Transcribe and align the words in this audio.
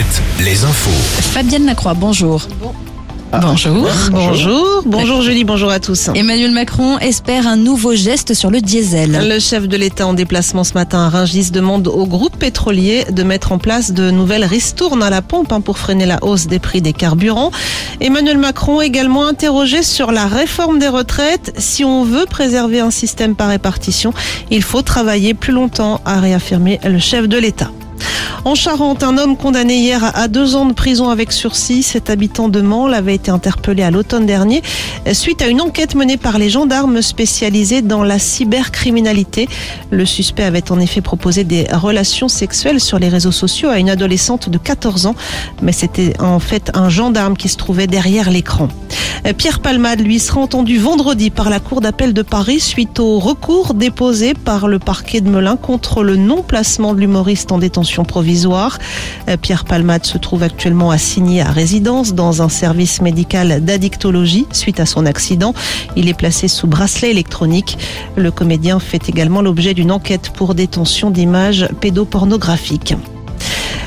Alouette, 0.00 0.22
les 0.42 0.64
infos. 0.64 0.90
Fabienne 1.20 1.66
Lacroix, 1.66 1.92
bonjour. 1.92 2.46
Bonjour. 3.32 3.86
Bonjour, 4.10 4.82
bonjour 4.86 5.20
Julie, 5.20 5.44
bonjour 5.44 5.70
à 5.70 5.78
tous. 5.78 6.08
Emmanuel 6.14 6.52
Macron 6.52 6.98
espère 6.98 7.46
un 7.46 7.56
nouveau 7.56 7.94
geste 7.94 8.32
sur 8.32 8.50
le 8.50 8.62
diesel. 8.62 9.28
Le 9.28 9.38
chef 9.38 9.68
de 9.68 9.76
l'État 9.76 10.06
en 10.06 10.14
déplacement 10.14 10.64
ce 10.64 10.72
matin 10.72 11.00
à 11.00 11.10
Rungis 11.10 11.50
demande 11.50 11.86
au 11.86 12.06
groupe 12.06 12.36
pétrolier 12.38 13.04
de 13.10 13.22
mettre 13.22 13.52
en 13.52 13.58
place 13.58 13.92
de 13.92 14.10
nouvelles 14.10 14.44
ristournes 14.44 15.02
à 15.02 15.10
la 15.10 15.20
pompe 15.20 15.52
hein, 15.52 15.60
pour 15.60 15.76
freiner 15.76 16.06
la 16.06 16.24
hausse 16.24 16.46
des 16.46 16.60
prix 16.60 16.80
des 16.80 16.94
carburants. 16.94 17.50
Emmanuel 18.00 18.38
Macron 18.38 18.80
également 18.80 19.26
interrogé 19.26 19.82
sur 19.82 20.12
la 20.12 20.26
réforme 20.26 20.78
des 20.78 20.88
retraites. 20.88 21.52
Si 21.58 21.84
on 21.84 22.04
veut 22.04 22.24
préserver 22.24 22.80
un 22.80 22.90
système 22.90 23.34
par 23.34 23.50
répartition, 23.50 24.14
il 24.50 24.62
faut 24.62 24.82
travailler 24.82 25.34
plus 25.34 25.52
longtemps, 25.52 26.00
a 26.06 26.20
réaffirmé 26.20 26.80
le 26.84 26.98
chef 26.98 27.28
de 27.28 27.36
l'État. 27.36 27.70
En 28.46 28.54
Charente, 28.54 29.02
un 29.02 29.18
homme 29.18 29.36
condamné 29.36 29.76
hier 29.76 30.02
à 30.16 30.26
deux 30.26 30.56
ans 30.56 30.64
de 30.64 30.72
prison 30.72 31.10
avec 31.10 31.30
sursis. 31.30 31.82
Cet 31.82 32.08
habitant 32.08 32.48
de 32.48 32.62
Mansle 32.62 32.94
avait 32.94 33.14
été 33.14 33.30
interpellé 33.30 33.82
à 33.82 33.90
l'automne 33.90 34.24
dernier 34.24 34.62
suite 35.12 35.42
à 35.42 35.48
une 35.48 35.60
enquête 35.60 35.94
menée 35.94 36.16
par 36.16 36.38
les 36.38 36.48
gendarmes 36.48 37.02
spécialisés 37.02 37.82
dans 37.82 38.02
la 38.02 38.18
cybercriminalité. 38.18 39.46
Le 39.90 40.06
suspect 40.06 40.44
avait 40.44 40.72
en 40.72 40.80
effet 40.80 41.02
proposé 41.02 41.44
des 41.44 41.64
relations 41.70 42.28
sexuelles 42.28 42.80
sur 42.80 42.98
les 42.98 43.10
réseaux 43.10 43.30
sociaux 43.30 43.68
à 43.68 43.78
une 43.78 43.90
adolescente 43.90 44.48
de 44.48 44.56
14 44.56 45.04
ans, 45.04 45.14
mais 45.60 45.72
c'était 45.72 46.18
en 46.18 46.40
fait 46.40 46.70
un 46.72 46.88
gendarme 46.88 47.36
qui 47.36 47.50
se 47.50 47.58
trouvait 47.58 47.88
derrière 47.88 48.30
l'écran. 48.30 48.68
Pierre 49.36 49.60
Palmade, 49.60 50.00
lui, 50.00 50.18
sera 50.18 50.40
entendu 50.40 50.78
vendredi 50.78 51.30
par 51.30 51.50
la 51.50 51.60
Cour 51.60 51.80
d'appel 51.80 52.14
de 52.14 52.22
Paris 52.22 52.58
suite 52.58 52.98
au 53.00 53.18
recours 53.18 53.74
déposé 53.74 54.34
par 54.34 54.66
le 54.66 54.78
parquet 54.78 55.20
de 55.20 55.28
Melun 55.28 55.56
contre 55.56 56.02
le 56.02 56.16
non-placement 56.16 56.94
de 56.94 57.00
l'humoriste 57.00 57.52
en 57.52 57.58
détention 57.58 58.04
provisoire. 58.04 58.78
Pierre 59.42 59.64
Palmade 59.64 60.06
se 60.06 60.18
trouve 60.18 60.42
actuellement 60.42 60.90
assigné 60.90 61.42
à 61.42 61.50
résidence 61.50 62.14
dans 62.14 62.42
un 62.42 62.48
service 62.48 63.02
médical 63.02 63.64
d'addictologie 63.64 64.46
suite 64.52 64.80
à 64.80 64.86
son 64.86 65.06
accident. 65.06 65.54
Il 65.96 66.08
est 66.08 66.14
placé 66.14 66.48
sous 66.48 66.66
bracelet 66.66 67.10
électronique. 67.10 67.78
Le 68.16 68.30
comédien 68.30 68.80
fait 68.80 69.08
également 69.08 69.42
l'objet 69.42 69.74
d'une 69.74 69.92
enquête 69.92 70.30
pour 70.30 70.54
détention 70.54 71.10
d'images 71.10 71.68
pédopornographiques. 71.80 72.94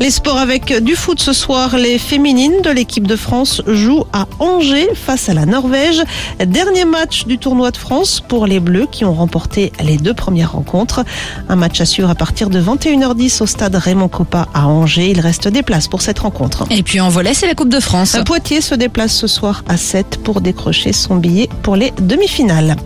Les 0.00 0.12
sports 0.12 0.38
avec 0.38 0.72
du 0.84 0.94
foot 0.94 1.18
ce 1.18 1.32
soir. 1.32 1.76
Les 1.76 1.98
féminines 1.98 2.62
de 2.62 2.70
l'équipe 2.70 3.06
de 3.06 3.16
France 3.16 3.62
jouent 3.66 4.04
à 4.12 4.28
Angers 4.38 4.90
face 4.94 5.28
à 5.28 5.34
la 5.34 5.44
Norvège. 5.44 6.00
Dernier 6.38 6.84
match 6.84 7.26
du 7.26 7.36
tournoi 7.36 7.72
de 7.72 7.76
France 7.76 8.20
pour 8.20 8.46
les 8.46 8.60
Bleus 8.60 8.86
qui 8.90 9.04
ont 9.04 9.12
remporté 9.12 9.72
les 9.82 9.96
deux 9.96 10.14
premières 10.14 10.52
rencontres. 10.52 11.04
Un 11.48 11.56
match 11.56 11.80
à 11.80 11.84
suivre 11.84 12.10
à 12.10 12.14
partir 12.14 12.48
de 12.48 12.60
21h10 12.60 13.42
au 13.42 13.46
stade 13.46 13.74
Raymond 13.74 14.06
Coppa 14.06 14.46
à 14.54 14.68
Angers. 14.68 15.10
Il 15.10 15.18
reste 15.18 15.48
des 15.48 15.64
places 15.64 15.88
pour 15.88 16.00
cette 16.00 16.20
rencontre. 16.20 16.64
Et 16.70 16.84
puis 16.84 17.00
en 17.00 17.08
volet, 17.08 17.34
c'est 17.34 17.48
la 17.48 17.54
Coupe 17.54 17.68
de 17.68 17.80
France. 17.80 18.16
Poitiers 18.24 18.60
se 18.60 18.76
déplace 18.76 19.12
ce 19.12 19.26
soir 19.26 19.64
à 19.68 19.76
7 19.76 20.20
pour 20.22 20.40
décrocher 20.40 20.92
son 20.92 21.16
billet 21.16 21.48
pour 21.62 21.74
les 21.74 21.92
demi-finales. 22.00 22.76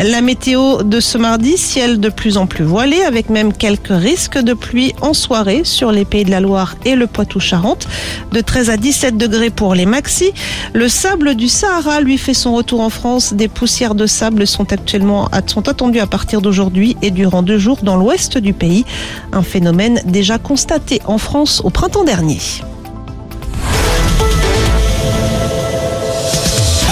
La 0.00 0.22
météo 0.22 0.82
de 0.82 0.98
ce 0.98 1.18
mardi, 1.18 1.58
ciel 1.58 2.00
de 2.00 2.08
plus 2.08 2.38
en 2.38 2.46
plus 2.46 2.64
voilé 2.64 3.02
avec 3.02 3.28
même 3.28 3.52
quelques 3.52 3.88
risques 3.88 4.38
de 4.38 4.54
pluie 4.54 4.94
en 5.02 5.12
soirée 5.12 5.60
sur 5.64 5.92
les 5.92 6.06
pays 6.06 6.24
de 6.24 6.30
la 6.30 6.40
Loire 6.40 6.53
et 6.84 6.94
le 6.94 7.06
Poitou-Charentes. 7.06 7.88
De 8.32 8.40
13 8.40 8.70
à 8.70 8.76
17 8.76 9.16
degrés 9.16 9.50
pour 9.50 9.74
les 9.74 9.86
maxi. 9.86 10.32
Le 10.72 10.88
sable 10.88 11.34
du 11.34 11.48
Sahara 11.48 12.00
lui 12.00 12.18
fait 12.18 12.34
son 12.34 12.54
retour 12.54 12.80
en 12.80 12.90
France. 12.90 13.34
Des 13.34 13.48
poussières 13.48 13.94
de 13.94 14.06
sable 14.06 14.46
sont 14.46 14.72
actuellement 14.72 15.28
sont 15.46 15.68
attendues 15.68 16.00
à 16.00 16.06
partir 16.06 16.40
d'aujourd'hui 16.40 16.96
et 17.02 17.10
durant 17.10 17.42
deux 17.42 17.58
jours 17.58 17.78
dans 17.82 17.96
l'ouest 17.96 18.38
du 18.38 18.52
pays. 18.52 18.84
Un 19.32 19.42
phénomène 19.42 20.00
déjà 20.06 20.38
constaté 20.38 21.00
en 21.06 21.18
France 21.18 21.60
au 21.64 21.70
printemps 21.70 22.04
dernier. 22.04 22.38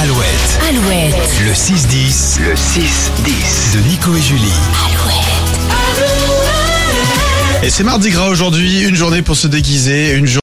Alouette, 0.03 0.59
Alouette, 0.69 1.15
le 1.45 1.53
6-10, 1.53 2.41
le 2.41 2.55
6-10 2.55 3.75
de 3.75 3.89
Nico 3.89 4.15
et 4.17 4.21
Julie. 4.21 4.53
Alouette. 4.85 5.12
Et 7.65 7.71
c'est 7.71 7.85
mardi 7.85 8.11
gras 8.11 8.29
aujourd'hui, 8.29 8.83
une 8.83 8.97
journée 8.97 9.23
pour 9.23 9.37
se 9.37 9.47
déguiser, 9.47 10.15
une 10.15 10.27
journée 10.27 10.31